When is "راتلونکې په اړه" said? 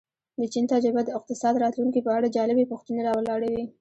1.63-2.33